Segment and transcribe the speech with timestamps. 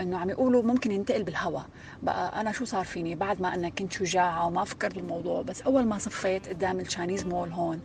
[0.00, 1.66] إنه عم يقولوا ممكن ينتقل بالهواء
[2.02, 5.86] بقى أنا شو صار فيني؟ بعد ما أنا كنت شجاعه وما فكرت بالموضوع بس أول
[5.86, 7.80] ما صفيت قدام ال Chinese mall هون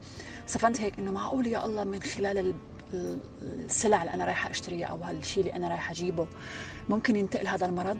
[0.47, 2.53] صفنت هيك إنه معقول يا الله من خلال
[3.41, 6.27] السلع اللي أنا رايحة أشتريها أو هالشيء اللي أنا رايحة أجيبه
[6.89, 7.97] ممكن ينتقل هذا المرض؟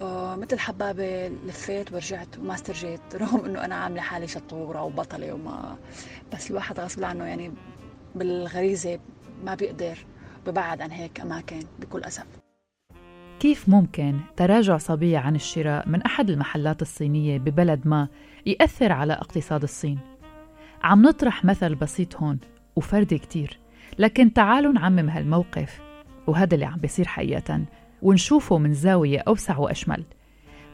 [0.00, 5.76] آه مثل حبابة لفيت ورجعت وما استرجيت رغم إنه أنا عاملة حالي شطورة وبطلة وما
[6.32, 7.52] بس الواحد غصب عنه يعني
[8.14, 8.98] بالغريزة
[9.44, 10.06] ما بيقدر
[10.46, 12.43] ببعد عن هيك أماكن بكل أسف.
[13.44, 18.08] كيف ممكن تراجع صبية عن الشراء من أحد المحلات الصينية ببلد ما
[18.46, 19.98] يأثر على اقتصاد الصين؟
[20.82, 22.38] عم نطرح مثل بسيط هون
[22.76, 23.58] وفردي كتير
[23.98, 25.80] لكن تعالوا نعمم هالموقف
[26.26, 27.64] وهذا اللي عم بيصير حقيقة
[28.02, 30.04] ونشوفه من زاوية أوسع وأشمل.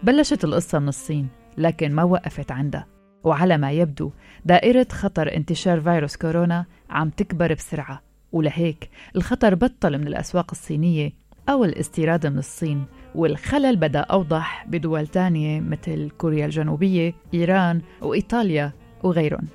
[0.02, 2.86] بلشت القصة من الصين لكن ما وقفت عندها.
[3.24, 4.10] وعلى ما يبدو
[4.44, 8.02] دائرة خطر انتشار فيروس كورونا عم تكبر بسرعة.
[8.32, 11.12] ولهيك الخطر بطل من الأسواق الصينية
[11.50, 19.46] أو الاستيراد من الصين والخلل بدأ أوضح بدول تانية مثل كوريا الجنوبية، إيران وإيطاليا وغيرهم.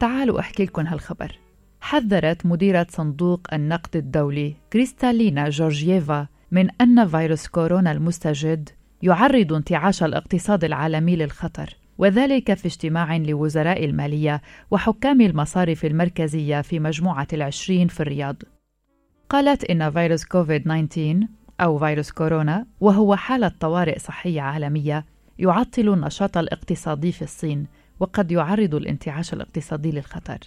[0.00, 1.38] تعالوا أحكي لكم هالخبر.
[1.80, 8.68] حذرت مديرة صندوق النقد الدولي كريستالينا جورجييفا من أن فيروس كورونا المستجد
[9.02, 17.28] يعرض انتعاش الاقتصاد العالمي للخطر وذلك في اجتماع لوزراء المالية وحكام المصارف المركزية في مجموعة
[17.32, 18.36] العشرين في الرياض.
[19.30, 21.26] قالت إن فيروس كوفيد 19
[21.60, 25.04] أو فيروس كورونا وهو حالة طوارئ صحية عالمية
[25.38, 27.66] يعطل النشاط الاقتصادي في الصين
[28.00, 30.38] وقد يعرض الانتعاش الاقتصادي للخطر.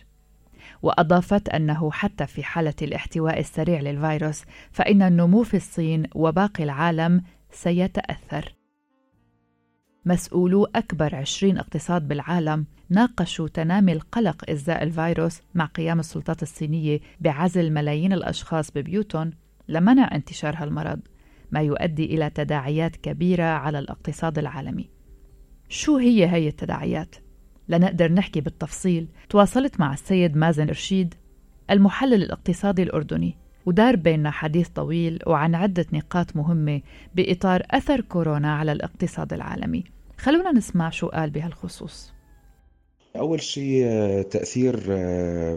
[0.82, 8.61] وأضافت أنه حتى في حالة الاحتواء السريع للفيروس فإن النمو في الصين وباقي العالم سيتأثر.
[10.06, 17.74] مسؤولو أكبر 20 اقتصاد بالعالم ناقشوا تنامي القلق إزاء الفيروس مع قيام السلطات الصينية بعزل
[17.74, 19.32] ملايين الأشخاص ببيوتهم
[19.68, 21.00] لمنع انتشار هالمرض
[21.52, 24.90] ما يؤدي إلى تداعيات كبيرة على الاقتصاد العالمي
[25.70, 27.16] شو هي هي التداعيات؟
[27.68, 31.14] لنقدر نحكي بالتفصيل تواصلت مع السيد مازن رشيد
[31.72, 36.82] المحلل الاقتصادي الأردني ودار بيننا حديث طويل وعن عدة نقاط مهمة
[37.16, 39.83] بإطار أثر كورونا على الاقتصاد العالمي.
[40.17, 42.11] خلونا نسمع شو قال بهالخصوص.
[43.16, 43.86] أول شيء
[44.22, 44.77] تأثير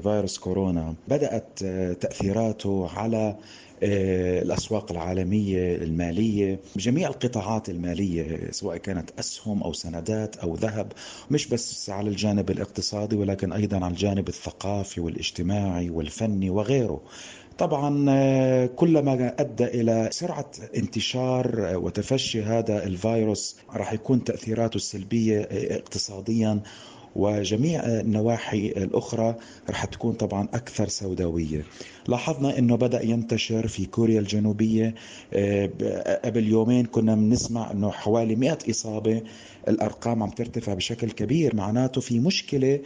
[0.01, 0.95] فيروس كورونا.
[1.09, 1.59] بدأت
[2.01, 3.37] تأثيراته على
[3.83, 6.61] الأسواق العالمية المالية.
[6.77, 10.93] بجميع القطاعات المالية سواء كانت أسهم أو سندات أو ذهب
[11.31, 17.01] مش بس على الجانب الاقتصادي ولكن أيضا على الجانب الثقافي والاجتماعي والفني وغيره.
[17.59, 26.61] طبعا كلما أدى إلى سرعة انتشار وتفشي هذا الفيروس راح يكون تأثيراته السلبية اقتصاديا
[27.17, 29.35] وجميع النواحي الأخرى
[29.71, 31.65] رح تكون طبعا أكثر سوداوية.
[32.09, 34.95] لاحظنا أنه بدأ ينتشر في كوريا الجنوبية
[36.25, 39.23] قبل يومين كنا بنسمع أنه حوالي 100 إصابة
[39.69, 42.81] الأرقام عم ترتفع بشكل كبير معناته في مشكلة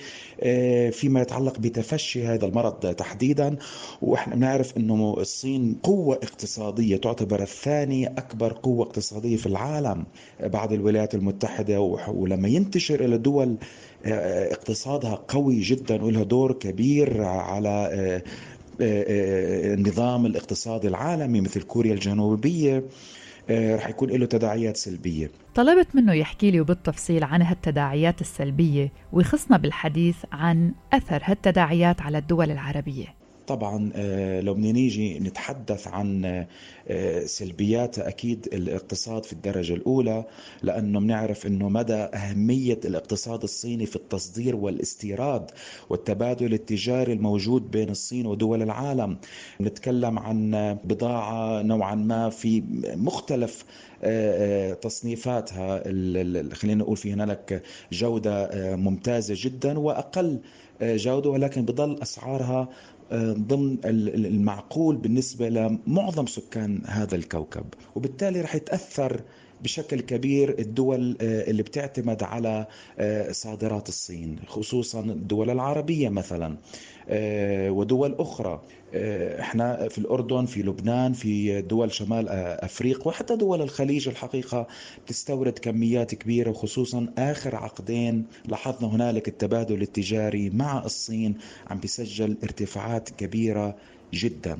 [0.90, 3.56] فيما يتعلق بتفشي هذا المرض تحديدا.
[4.02, 10.04] وإحنا بنعرف إنه الصين قوة اقتصادية تعتبر الثاني أكبر قوة اقتصادية في العالم
[10.40, 11.80] بعد الولايات المتحدة.
[12.08, 13.56] ولما ينتشر إلى دول
[14.06, 17.90] اقتصادها قوي جدا ولها دور كبير على
[18.80, 22.84] النظام الاقتصادي العالمي مثل كوريا الجنوبية.
[23.50, 25.30] رح يكون له تداعيات سلبية.
[25.54, 32.50] طلبت منه يحكي لي بالتفصيل عن هالتداعيات السلبية ويخصنا بالحديث عن أثر هالتداعيات على الدول
[32.50, 33.06] العربية.
[33.48, 33.78] طبعا
[34.40, 36.44] لو بدنا نيجي نتحدث عن
[37.24, 40.24] سلبيات أكيد الاقتصاد في الدرجة الأولى
[40.62, 45.50] لأنه بنعرف إنه مدى أهمية الاقتصاد الصيني في التصدير والاستيراد
[45.90, 49.18] والتبادل التجاري الموجود بين الصين ودول العالم.
[49.60, 50.50] نتكلم عن
[50.84, 52.62] بضاعة نوعا ما في
[52.96, 53.64] مختلف
[54.82, 55.82] تصنيفاتها
[56.54, 60.38] خلينا نقول في هنالك جودة ممتازة جدا وأقل
[60.82, 62.68] جودة ولكن بضل أسعارها
[63.12, 67.64] ضمن المعقول بالنسبة لمعظم سكان هذا الكوكب.
[67.94, 69.20] وبالتالي رح يتأثر
[69.62, 72.66] بشكل كبير الدول اللي بتعتمد على
[73.30, 76.56] صادرات الصين خصوصا الدول العربية مثلا
[77.70, 78.62] ودول أخرى.
[79.40, 84.66] إحنا في الأردن في لبنان في دول شمال أفريقيا وحتى دول الخليج الحقيقة
[85.06, 91.34] بتستورد كميات كبيرة وخصوصا آخر عقدين لاحظنا هنالك التبادل التجاري مع الصين
[91.70, 93.76] عم بيسجل ارتفاعات كبيرة
[94.14, 94.58] جدا.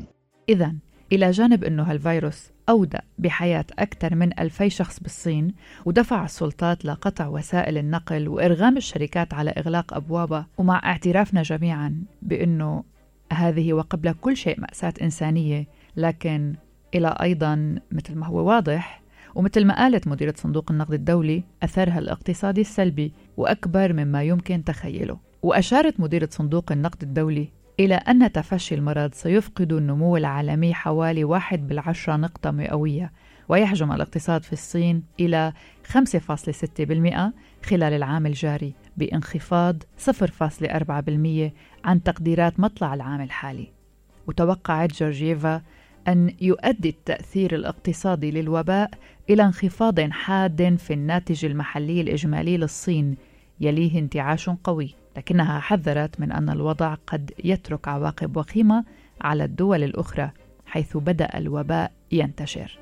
[0.49, 0.75] إذا
[1.13, 5.55] إلى جانب أنه هالفيروس أودى بحياة أكثر من ألفي شخص بالصين
[5.85, 12.85] ودفع السلطات لقطع وسائل النقل وإرغام الشركات على إغلاق أبوابها ومع اعترافنا جميعا بأنه
[13.33, 15.67] هذه وقبل كل شيء مأساة إنسانية
[15.97, 16.55] لكن
[16.95, 19.03] إلى أيضا مثل ما هو واضح
[19.35, 25.19] ومثل ما قالت مديرة صندوق النقد الدولي أثرها الاقتصادي السلبي وأكبر مما يمكن تخيله.
[25.43, 27.49] وأشارت مديرة صندوق النقد الدولي
[27.81, 33.13] إلى أن تفشي المرض سيفقد النمو العالمي حوالي واحد بالعشرة نقطة مئوية
[33.49, 35.53] ويحجم الاقتصاد في الصين إلى
[35.85, 35.97] 5.6%
[37.65, 40.11] خلال العام الجاري بانخفاض 0.4%
[41.85, 43.69] عن تقديرات مطلع العام الحالي.
[44.27, 45.63] وتوقعت جورجيفا
[46.09, 48.91] أن يؤدي التأثير الاقتصادي للوباء
[49.31, 53.17] إلى انخفاض حاد في الناتج المحلي الإجمالي للصين
[53.61, 54.95] يليه انتعاش قوي.
[55.19, 58.85] لكنها حذرت من أن الوضع قد يترك عواقب وخيمة
[59.21, 60.31] على الدول الأخرى
[60.67, 62.79] حيث بدأ الوباء ينتشر.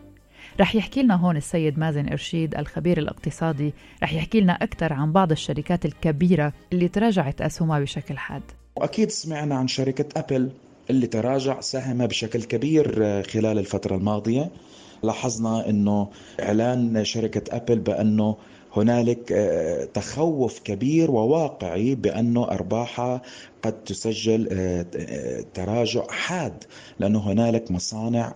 [0.60, 5.30] رح يحكي لنا هون السيد مازن إرشيد الخبير الاقتصادي رح يحكي لنا أكثر عن بعض
[5.30, 8.42] الشركات الكبيرة اللي تراجعت أسهمها بشكل حاد.
[8.76, 10.50] وأكيد سمعنا عن شركة أبل
[10.90, 12.92] اللي تراجع ساهم بشكل كبير
[13.22, 14.50] خلال الفترة الماضية.
[15.02, 16.10] لاحظنا أنه
[16.40, 18.36] إعلان شركة أبل بأنه
[18.78, 23.22] هنالك آه، تخوف كبير وواقعي بأنه أرباحها
[23.66, 26.64] قد تسجل آه، آه، تراجع حاد
[26.98, 28.34] لأنه هنالك مصانع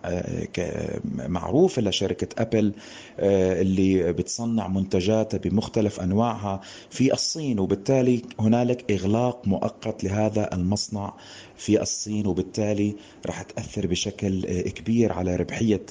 [1.15, 2.73] معروفة لشركة أبل
[3.19, 6.61] اللي بتصنع منتجاتها بمختلف أنواعها
[6.91, 11.15] في الصين وبالتالي هنالك إغلاق مؤقت لهذا المصنع
[11.57, 12.97] في الصين وبالتالي
[13.27, 15.83] راح تأثر بشكل كبير على ربحية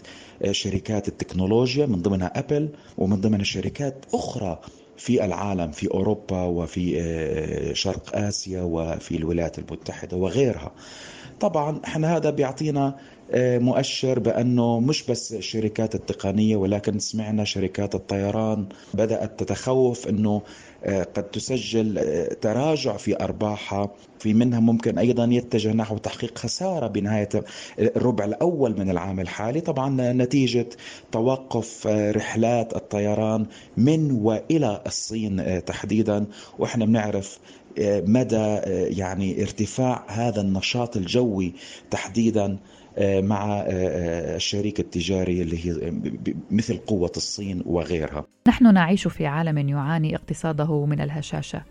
[0.51, 4.59] شركات التكنولوجيا من ضمنها أبل ومن ضمنها شركات أخرى
[4.99, 10.71] في العالم في أوروبا وفي آه، شرق آسيا وفي الولايات المتحدة وغيرها.
[11.39, 12.95] طبعا إحنا هذا بيعطينا
[13.31, 20.41] آه، مؤشر بأنه مش بس الشركات التقنية ولكن سمعنا شركات الطيران بدأت تتخوف آه،
[20.85, 23.89] قد تسجل آه، تراجع في أرباحها
[24.19, 27.29] في منها ممكن أيضا يتجه نحو تحقيق خسارة بنهاية
[27.79, 29.61] الربع الأول من العام الحالي.
[29.61, 30.69] طبعا نتيجة
[31.11, 33.45] توقف رحلات الطيران
[33.77, 36.25] من وإلى الصين تحديدا.
[36.59, 37.39] وإحنا بنعرف
[37.79, 38.59] مدى
[38.97, 41.53] يعني ارتفاع هذا النشاط الجوي
[41.91, 42.45] تحديدا.
[42.45, 45.93] آه، مع آه، آه، الشريك التجاري اللي هي
[46.51, 48.25] مثل قوة الصين وغيرها.
[48.47, 51.63] نحن نعيش في عالم يعاني اقتصاده من الهشاشة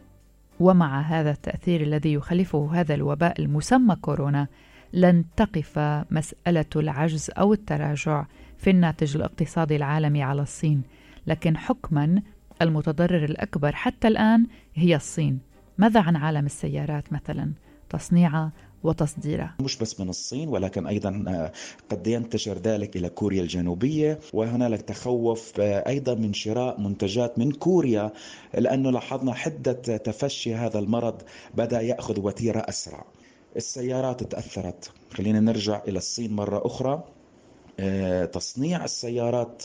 [0.60, 4.48] ومع هذا التأثير الذي يخلفه هذا الوباء المسمى كورونا
[4.92, 5.78] لن تقف
[6.10, 8.26] مسألة العجز أو التراجع
[8.58, 10.82] في الناتج الاقتصادي العالمي على الصين.
[11.26, 12.22] لكن حكما
[12.62, 15.38] المتضرر الأكبر حتى الآن هي الصين.
[15.78, 17.52] ماذا عن عالم السيارات مثلا؟
[17.90, 18.52] تصنيعها
[18.84, 21.52] وتصديرها مش بس من الصين ولكن أيضا آه،
[21.90, 28.12] قد ينتشر ذلك إلى كوريا الجنوبية وهنالك تخوف آه، أيضا من شراء منتجات من كوريا
[28.54, 31.22] لأنه لاحظنا حدة تفشي هذا المرض
[31.54, 33.04] بدأ يأخذ وتيرة أسرع.
[33.56, 34.90] السيارات تأثرت.
[35.14, 37.04] خلينا نرجع إلى الصين مرة أخرى.
[37.80, 39.62] آه، تصنيع السيارات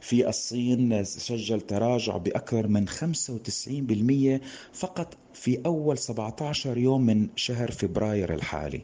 [0.00, 4.40] في الصين سجل تراجع بأكثر من 95%
[4.72, 8.80] فقط في أول 17 يوم من شهر فبراير الحالي.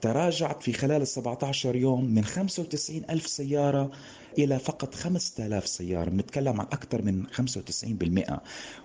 [0.00, 3.90] تراجعت في خلال ال 17 يوم من 95 ألف سيارة
[4.38, 6.10] إلى فقط 5000 سيارة.
[6.10, 8.40] بنتكلم عن أكثر من 95%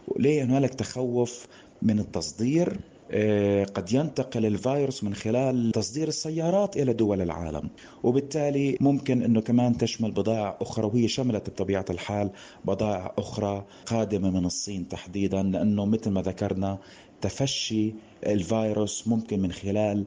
[0.08, 1.48] وليه هنالك تخوف
[1.82, 2.80] من التصدير؟
[3.12, 7.70] آه، قد ينتقل الفيروس من خلال تصدير السيارات إلى دول العالم.
[8.04, 12.32] وبالتالي ممكن إنه كمان تشمل بضائع أخرى وهي شملت بطبيعة الحال
[12.66, 16.80] بضائع أخرى قادمة من الصين تحديدا لأنه مثل ما ذكرنا
[17.24, 17.94] تفشي
[18.26, 20.06] الفيروس ممكن من خلال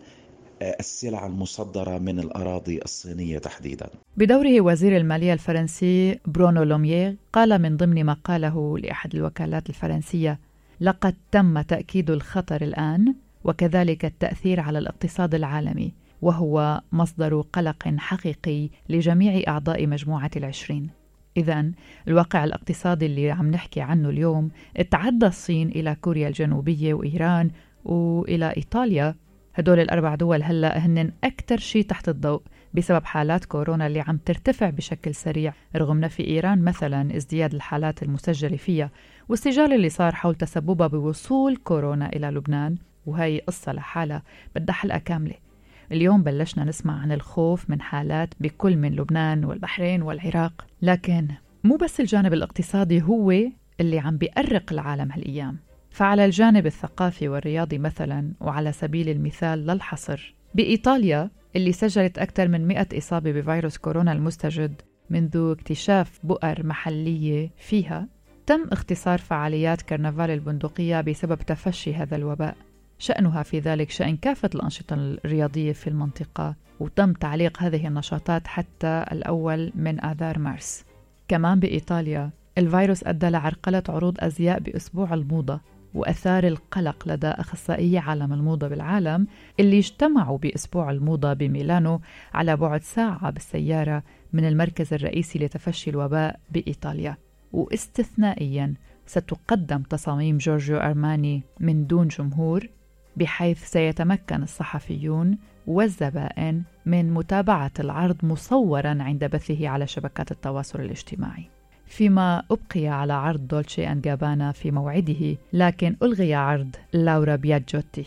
[0.63, 3.91] آه، السلع المصدرة من الأراضي الصينية تحديدا.
[4.17, 10.39] بدوره وزير المالية الفرنسي برونو لوميير قال من ضمن ما قاله لأحد الوكالات الفرنسية
[10.81, 15.93] لقد تم تأكيد الخطر الآن وكذلك التأثير على الاقتصاد العالمي
[16.23, 20.91] وهو مصدر قلق حقيقي لجميع أعضاء مجموعة العشرين.
[21.37, 21.71] إذا
[22.09, 24.51] الواقع الاقتصادي اللي عم نحكي عنه اليوم
[24.91, 27.51] تعدى الصين إلى كوريا الجنوبية وإيران
[27.85, 29.15] وإلى إيطاليا.
[29.55, 32.43] هدول الأربع دول هلأ هن أكثر شيء تحت الضوء
[32.75, 38.57] بسبب حالات كورونا اللي عم ترتفع بشكل سريع رغم في إيران مثلا ازدياد الحالات المسجلة
[38.57, 38.91] فيها
[39.29, 42.77] والسجال اللي صار حول تسببها بوصول كورونا إلى لبنان
[43.07, 44.23] وهي قصة لحالها.
[44.55, 45.46] بدها حلقة كاملة.
[45.93, 51.29] اليوم بلشنا نسمع عن الخوف من حالات بكل من لبنان والبحرين والعراق لكن
[51.65, 53.35] مو بس الجانب الاقتصادي هو
[53.81, 55.59] اللي عم بيأرق العالم هالأيام.
[55.91, 62.87] فعلى الجانب الثقافي والرياضي مثلا وعلى سبيل المثال للحصر بإيطاليا اللي سجلت أكثر من 100
[62.95, 68.09] إصابة بفيروس كورونا المستجد منذ اكتشاف بؤر محلية فيها
[68.47, 72.57] تم اختصار فعاليات كرنفال البندقية بسبب تفشي هذا الوباء.
[72.99, 79.73] شأنها في ذلك شأن كافة الأنشطة الرياضية في المنطقة وتم تعليق هذه النشاطات حتى الأول
[79.75, 80.85] من آذار مارس.
[81.29, 85.61] كمان بإيطاليا الفيروس أدى لعرقلة عروض أزياء بأسبوع الموضة
[85.95, 89.27] وأثار القلق لدى أخصائي عالم الموضة بالعالم
[89.61, 92.01] اللي اجتمعوا بأسبوع الموضة بميلانو
[92.35, 97.17] على بعد ساعة بالسيارة من المركز الرئيسي لتفشي الوباء بإيطاليا.
[97.53, 98.75] واستثنائيا
[99.07, 102.69] ستقدم تصاميم جورجيو أرماني من دون جمهور
[103.17, 111.51] بحيث سيتمكن الصحفيون والزبائن من متابعة العرض مصورا عند بثه على شبكات التواصل الاجتماعي.
[111.87, 118.05] فيما أبقي على عرض دولتشي أند جابانا في موعده لكن ألغي عرض لورا بياجوتي.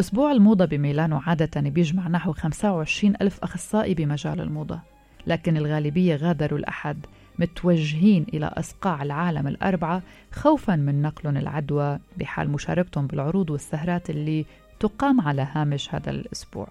[0.00, 4.80] أسبوع الموضة بميلانو عادة بيجمع نحو 25 ألف أخصائي بمجال الموضة
[5.26, 7.06] لكن الغالبية غادروا الأحد.
[7.38, 10.02] متوجهين إلى أصقاع العالم الأربعة
[10.32, 14.44] خوفا من نقل العدوى بحال مشاركتهم بالعروض والسهرات اللي
[14.80, 16.68] تقام على هامش هذا الأسبوع.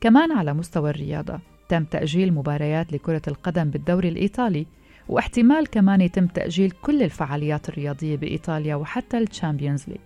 [0.00, 4.66] كمان على مستوى الرياضة تم تأجيل مباريات لكرة القدم بالدوري الإيطالي
[5.08, 10.00] واحتمال كمان يتم تأجيل كل الفعاليات الرياضية بإيطاليا وحتى ال Champions League.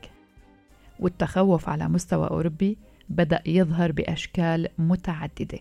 [0.99, 2.76] والتخوف على مستوى أوروبي
[3.08, 5.58] بدأ يظهر بأشكال متعددة.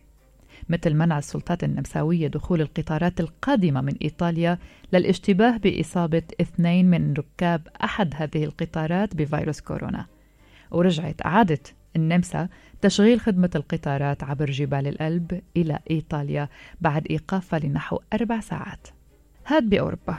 [0.70, 4.58] مثل منع السلطات النمساوية دخول القطارات القادمة من إيطاليا
[4.94, 10.06] للاشتباه بإصابة اثنين من ركاب أحد هذه القطارات بفيروس كورونا.
[10.72, 12.50] ورجعت أعادت النمسا
[12.82, 16.50] تشغيل خدمة القطارات عبر جبال الألب إلى إيطاليا
[16.82, 18.88] بعد إيقافها لنحو أربع ساعات.
[19.48, 20.18] هاد بأوروبا.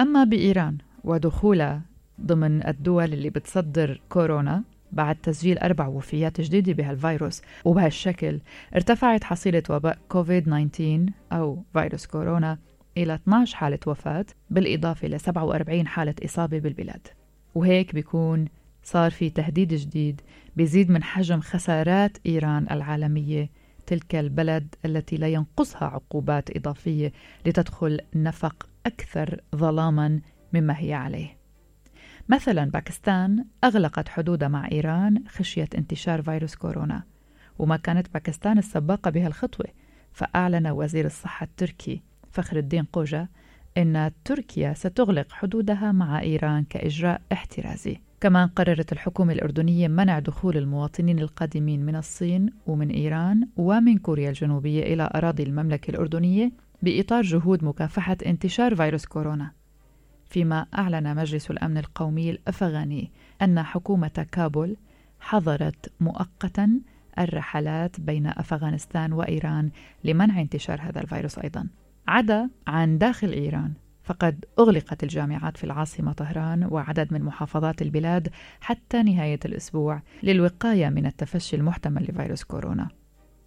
[0.00, 1.82] أما بإيران ودخولها
[2.20, 4.62] ضمن الدول اللي بتصدر كورونا
[4.92, 8.40] بعد تسجيل أربع وفيات جديدة بهالفيروس وبهالشكل
[8.74, 12.58] ارتفعت حصيلة وباء كوفيد 19 أو فيروس كورونا
[12.96, 17.06] إلى 12 حالة وفاة بالإضافة ل 47 حالة إصابة بالبلاد.
[17.54, 18.44] وهيك بيكون
[18.82, 20.20] صار في تهديد جديد
[20.56, 23.50] بيزيد من حجم خسارات إيران العالمية
[23.86, 27.12] تلك البلد التي لا ينقصها عقوبات إضافية
[27.46, 30.20] لتدخل نفق أكثر ظلاما
[30.52, 31.36] مما هي عليه.
[32.28, 37.02] مثلا باكستان أغلقت حدودها مع إيران خشية انتشار فيروس كورونا
[37.58, 39.66] وما كانت باكستان السباقة بهالخطوة
[40.12, 43.28] فأعلن وزير الصحة التركي فخر الدين قوجا
[43.78, 48.00] أن تركيا ستغلق حدودها مع إيران كإجراء احترازي.
[48.20, 54.82] كمان قررت الحكومة الأردنية منع دخول المواطنين القادمين من الصين ومن إيران ومن كوريا الجنوبية
[54.82, 56.52] إلى أراضي المملكة الأردنية
[56.82, 59.52] بإطار جهود مكافحة انتشار فيروس كورونا.
[60.28, 63.10] فيما أعلن مجلس الأمن القومي الأفغاني
[63.42, 64.76] أن حكومة كابول
[65.20, 66.80] حظرت مؤقتا
[67.18, 69.70] الرحلات بين أفغانستان وإيران
[70.04, 71.66] لمنع انتشار هذا الفيروس أيضا.
[72.08, 78.28] عدا عن داخل إيران فقد أغلقت الجامعات في العاصمة طهران وعدد من محافظات البلاد
[78.60, 82.88] حتى نهاية الأسبوع للوقاية من التفشي المحتمل لفيروس كورونا.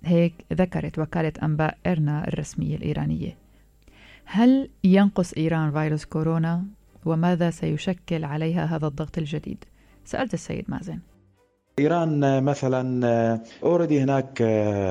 [0.03, 3.48] هيك ذكرت وكالة أنباء إرنا الرسمية الإيرانية.
[4.31, 6.65] هل ينقص إيران فيروس كورونا
[7.05, 9.63] وماذا سيشكل عليها هذا الضغط الجديد؟
[10.05, 10.99] سألت السيد مازن
[11.79, 14.43] إيران مثلا أوريدي هناك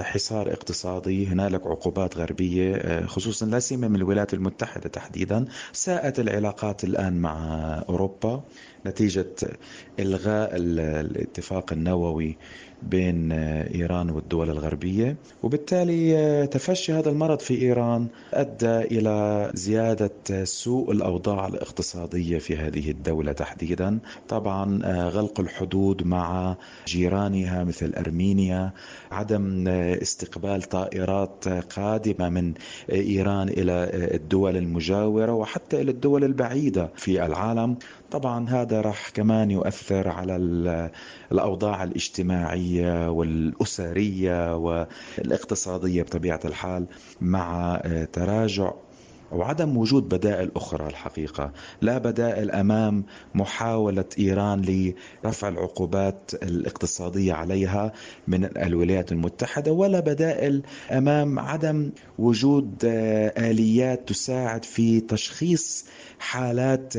[0.04, 5.45] حصار اقتصادي هنالك عقوبات غربية خصوصا لا سيما من الولايات المتحدة تحديدا.
[5.73, 7.38] ساءت العلاقات الآن مع
[7.88, 8.42] أوروبا.
[8.87, 9.35] نتيجة
[10.00, 12.37] إلغاء الاتفاق النووي
[12.83, 15.16] بين إيران والدول الغربية.
[15.42, 23.33] وبالتالي تفشي هذا المرض في إيران أدى إلى زيادة سوء الأوضاع الاقتصادية في هذه الدولة
[23.33, 23.99] تحديدا.
[24.28, 24.78] طبعا
[25.09, 28.73] غلق الحدود مع جيرانها مثل أرمينيا
[29.12, 32.54] عدم استقبال طائرات قادمة من
[32.92, 37.76] إيران إلى الدول المجاورة وحتى إلى الدول البعيدة في العالم.
[38.11, 40.37] طبعا هذا راح كمان يؤثر على
[41.32, 46.87] الأوضاع الاجتماعية والأسرية والإقتصادية بطبيعة الحال
[47.20, 47.76] مع
[48.12, 48.73] تراجع
[49.32, 53.04] وعدم وجود بدائل أخرى الحقيقة، لا بدائل أمام
[53.35, 54.62] محاولة إيران
[55.25, 57.92] لرفع العقوبات الاقتصادية عليها
[58.28, 65.85] من الولايات المتحدة ولا بدائل أمام عدم وجود آليات تساعد في تشخيص
[66.18, 66.94] حالات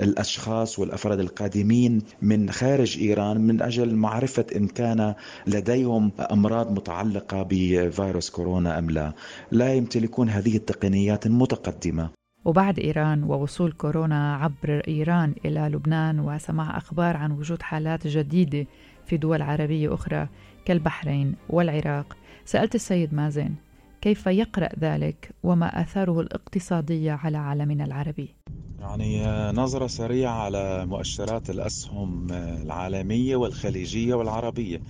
[0.00, 5.14] الأشخاص والأفراد القادمين من خارج إيران من أجل معرفة إن كان
[5.46, 9.12] لديهم أمراض متعلقة بفيروس كورونا أم لا،
[9.50, 12.10] لا يمتلكون هذه التقنيات المتقدمه.
[12.44, 18.66] وبعد إيران ووصول كورونا عبر إيران إلى لبنان وسماع أخبار عن وجود حالات جديدة
[19.06, 20.28] في دول عربية أخرى
[20.64, 23.54] كالبحرين والعراق، سألت السيد مازن
[24.00, 28.28] كيف يقرأ ذلك وما آثاره الاقتصادية على عالمنا العربي؟
[28.80, 34.80] يعني نظرة سريعة على مؤشرات الأسهم العالمية والخليجية والعربية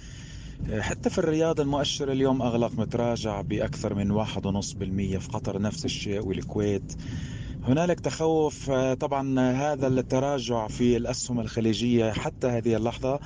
[0.80, 5.84] حتى في الرياض المؤشر اليوم أغلق متراجع بأكثر من واحد ونص بالمية في قطر نفس
[5.84, 6.92] الشيء والكويت.
[7.64, 13.20] هنالك تخوف طبعا هذا التراجع في الأسهم الخليجية حتى هذه اللحظة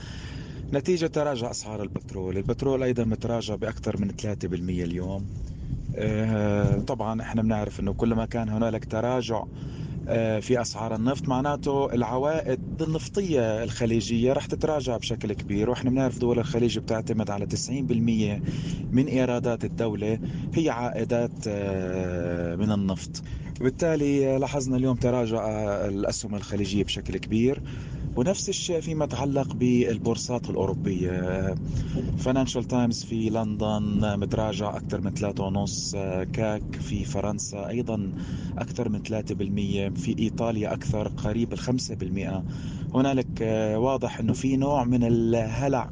[0.73, 2.37] نتيجة تراجع أسعار البترول.
[2.37, 5.27] البترول أيضا متراجع بأكثر من 3% اليوم.
[5.97, 9.47] آه، طبعا إحنا بنعرف إنه كلما كان هنالك تراجع آه،
[10.41, 11.29] في أسعار النفط.
[11.29, 18.43] معناته العوائد النفطية الخليجية رح تتراجع بشكل كبير وإحنا بنعرف دول الخليج بتعتمد على 90%
[18.93, 20.19] من إيرادات الدولة
[20.55, 23.23] هي عائدات آه، من النفط.
[23.61, 25.47] وبالتالي لاحظنا اليوم تراجع
[25.87, 27.63] الأسهم الخليجية بشكل كبير.
[28.17, 31.55] ونفس الشيء فيما يتعلق بالبورصات الأوروبية.
[32.19, 38.13] Financial Times في لندن متراجع أكثر من 3.5 CAC في فرنسا أيضا
[38.59, 42.43] أكثر من 3% في إيطاليا أكثر قريب ال 5%
[42.95, 43.41] هنالك
[43.77, 45.91] واضح أنه في نوع من الهلع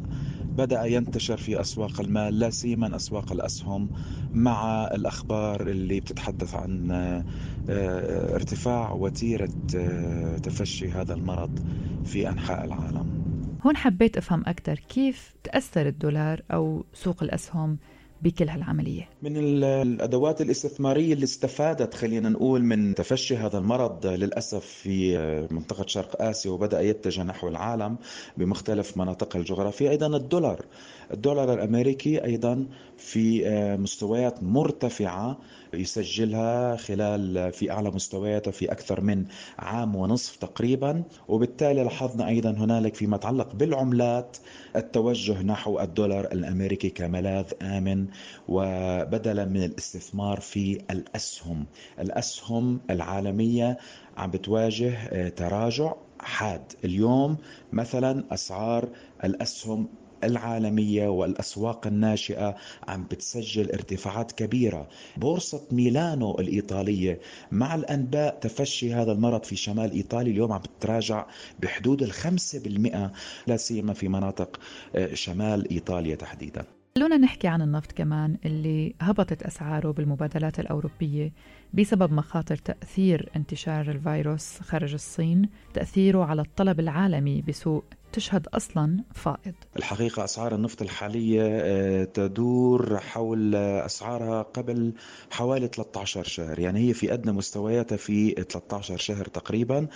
[0.59, 3.89] بدأ ينتشر في أسواق المال لا سيما أسواق الأسهم
[4.33, 11.61] مع الأخبار اللي بتتحدث عن آه، ارتفاع وتيرة آه، تفشي هذا المرض.
[12.09, 13.23] في أنحاء العالم.
[13.67, 17.79] هون حبيت أفهم أكثر كيف تأثر الدولار أو سوق الأسهم
[18.23, 19.09] بكل هالعملية.
[19.23, 25.19] من الأدوات الاستثمارية اللي استفادت خلينا نقول من تفشي هذا المرض للأسف في
[25.51, 27.99] منطقة شرق آسيا وبدأ يتجه نحو العالم
[28.37, 29.91] بمختلف مناطقها الجغرافية.
[29.91, 30.65] أيضا الدولار
[31.13, 33.45] الدولار الأمريكي أيضا في
[33.81, 35.39] مستويات مرتفعة
[35.75, 39.25] يسجلها خلال في أعلى مستوياته في أكثر من
[39.59, 41.03] عام ونصف تقريبا.
[41.29, 44.37] وبالتالي لاحظنا أيضا هنالك فيما يتعلق بالعملات
[44.77, 48.07] التوجه نحو الدولار الأمريكي كملاذ آمن
[48.49, 51.67] وبدلا من الاستثمار في الأسهم.
[52.01, 53.79] الأسهم العالمية
[54.17, 56.63] عم بتواجه آه، تراجع حاد.
[56.85, 57.37] اليوم
[57.73, 58.89] مثلا أسعار
[59.25, 59.89] الأسهم
[60.25, 62.57] العالمية والأسواق الناشئة
[62.89, 64.89] عم بتسجل ارتفاعات كبيرة.
[65.17, 67.21] بورصة ميلانو الإيطالية
[67.53, 70.33] مع الأنباء تفشي هذا المرض في شمال إيطاليا.
[70.33, 71.27] اليوم عم بتراجع
[71.61, 73.13] بحدود الخمسة بالمئة
[73.47, 74.61] لا سيما في مناطق
[74.97, 76.65] آه، شمال إيطاليا تحديدا.
[76.99, 81.33] خلونا نحكي عن النفط كمان اللي هبطت أسعاره بالمبادلات الأوروبية
[81.75, 89.55] بسبب مخاطر تأثير انتشار الفيروس خارج الصين تأثيره على الطلب العالمي بسوق تشهد أصلا فائض.
[89.77, 94.93] الحقيقة أسعار النفط الحالية آه، تدور حول أسعارها قبل
[95.31, 96.59] حوالي 13 شهر.
[96.59, 99.87] يعني هي في أدنى مستوياتها في 13 شهر تقريبا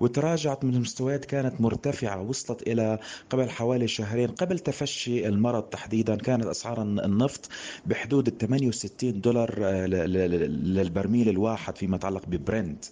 [0.00, 2.98] وتراجعت من المستويات كانت مرتفعة وصلت إلى
[3.30, 4.28] قبل حوالي شهرين.
[4.28, 7.48] قبل تفشي المرض تحديدا كانت أسعار النفط
[7.86, 12.84] بحدود ال 68 دولار آه، للبرميل الواحد فيما يتعلق ببرنت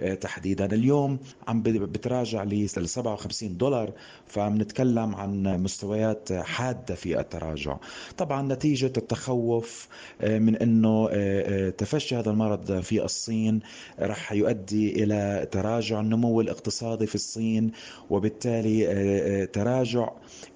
[0.00, 0.66] آه، تحديدا.
[0.66, 1.18] اليوم
[1.48, 3.92] عم بتراجع ل 57 دولار
[4.28, 7.76] فبنتكلم عن مستويات حادة في التراجع.
[8.16, 9.88] طبعا نتيجة التخوف
[10.20, 13.60] آه، من إنه آه، تفشي هذا المرض في الصين
[14.00, 17.72] رح يؤدي إلى تراجع النمو الاقتصادي في الصين
[18.10, 20.08] وبالتالي تراجع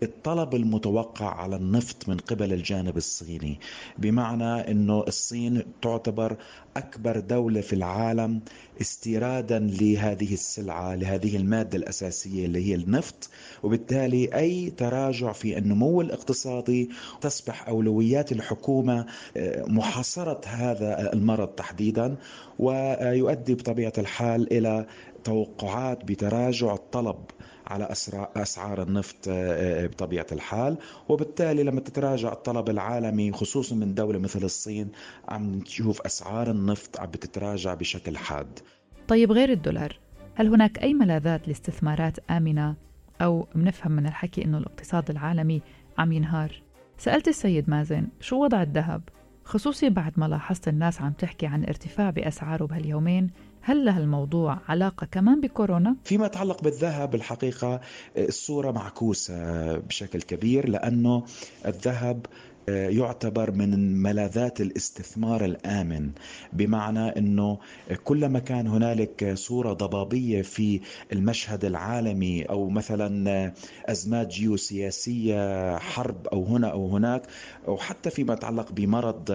[0.02, 3.60] الطلب المتوقع على النفط من قبل الجانب الصيني.
[3.98, 6.36] بمعنى إنه الصين تعتبر
[6.80, 8.40] أكبر دولة في العالم
[8.80, 13.30] استيرادا لهذه السلعة لهذه المادة الأساسية اللي هي النفط.
[13.62, 16.90] وبالتالي أي تراجع في النمو الاقتصادي
[17.20, 22.16] تصبح أولويات الحكومة آه، محاصرة هذا المرض تحديدا
[22.58, 24.86] ويؤدي بطبيعة الحال إلى
[25.24, 27.16] توقعات بتراجع الطلب
[27.70, 27.88] على
[28.36, 30.78] أسعار النفط آه، آه، بطبيعة الحال.
[31.08, 34.88] وبالتالي لما تتراجع الطلب العالمي خصوصا من دولة مثل الصين
[35.28, 38.58] عم نشوف أسعار النفط عم بتتراجع بشكل حاد.
[39.08, 39.98] طيب غير الدولار
[40.34, 42.76] هل هناك أي ملاذات لاستثمارات آمنة؟
[43.22, 45.62] أو بنفهم من الحكي أنه الاقتصاد العالمي
[45.98, 46.62] عم ينهار؟
[46.98, 49.02] سألت السيد مازن شو وضع الذهب؟
[49.44, 53.30] خصوصي بعد ما لاحظت الناس عم تحكي عن ارتفاع بأسعاره بهاليومين.
[53.62, 57.80] هل له الموضوع علاقة كمان بكورونا؟ فيما يتعلق بالذهب الحقيقة
[58.16, 59.34] الصورة معكوسة
[59.78, 61.24] بشكل كبير لأنه
[61.66, 62.26] الذهب
[62.70, 66.10] يعتبر من ملاذات الاستثمار الآمن
[66.52, 67.58] بمعنى إنه
[68.04, 70.80] كلما كان هنالك صورة ضبابية في
[71.12, 73.52] المشهد العالمي أو مثلا
[73.86, 77.22] أزمات جيوسياسية حرب أو هنا أو هناك
[77.68, 79.30] أو حتى فيما يتعلق بمرض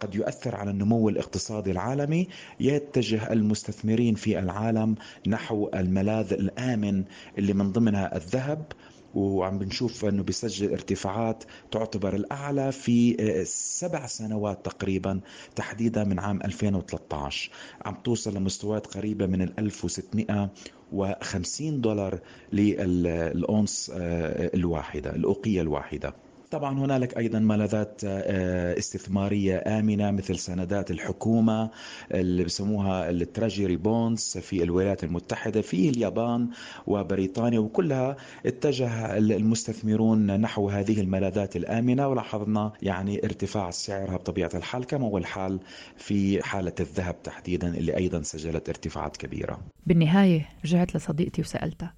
[0.00, 2.28] قد يؤثر على النمو الاقتصادي العالمي
[2.60, 4.94] يتجه المستثمرين في العالم
[5.26, 7.04] نحو الملاذ الآمن
[7.38, 8.64] اللي من ضمنها الذهب
[9.14, 15.20] وعم بنشوف إنه بيسجل ارتفاعات تعتبر الأعلى في آه، سبع سنوات تقريبا
[15.56, 17.50] تحديدا من عام 2013
[17.84, 22.18] عم توصل لمستويات قريبة من ال 1650 دولار
[22.52, 26.14] للاونس آه، الواحدة الأوقية الواحدة.
[26.50, 31.70] طبعا هنالك أيضا ملاذات آه، استثمارية آمنة مثل سندات الحكومة
[32.12, 36.48] اللي بسموها ال Treasury bonds في الولايات المتحدة في اليابان
[36.86, 45.06] وبريطانيا وكلها اتجه المستثمرون نحو هذه الملاذات الآمنة ولاحظنا يعني ارتفاع سعرها بطبيعة الحال كما
[45.06, 45.60] هو الحال
[45.96, 49.58] في حالة الذهب تحديدا اللي أيضا سجلت ارتفاعات كبيرة.
[49.86, 51.94] بالنهاية رجعت لصديقتي وسألتها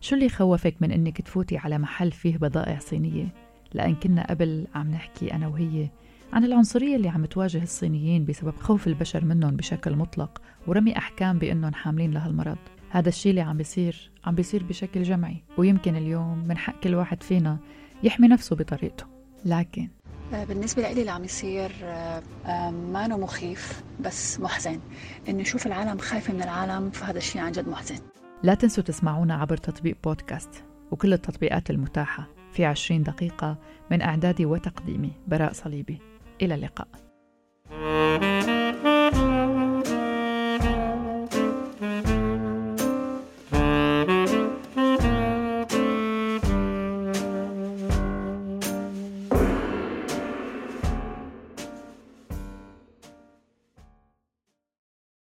[0.00, 3.43] شو اللي خوفك من إنك تفوتي على محل فيه بضائع صينية
[3.74, 5.88] لأن كنا قبل عم نحكي أنا وهي
[6.32, 11.74] عن العنصرية اللي عم تواجه الصينيين بسبب خوف البشر منهم بشكل مطلق ورمي أحكام بأنهم
[11.74, 12.58] حاملين لهالمرض.
[12.90, 17.22] هذا الشيء اللي عم بيصير عم بيصير بشكل جمعي ويمكن اليوم من حق كل واحد
[17.22, 17.58] فينا
[18.02, 19.04] يحمي نفسه بطريقته.
[19.44, 19.88] لكن
[20.32, 24.80] آه، بالنسبة لي اللي عم يصير آه، ما مخيف بس محزن.
[25.28, 27.98] إني أشوف العالم خايفة من العالم فهذا الشيء عن جد محزن.
[28.42, 32.33] لا تنسوا تسمعونا عبر تطبيق بودكاست وكل التطبيقات المتاحة.
[32.54, 33.56] في عشرين دقيقة
[33.90, 35.12] من إعدادي وتقديمي.
[35.26, 35.98] براء صليبي.
[36.42, 36.88] إلى اللقاء.
[37.70, 38.63] thank you